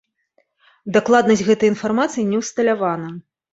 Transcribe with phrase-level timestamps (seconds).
[0.95, 3.15] Дакладнасць гэтай інфармацыі не ўсталявана.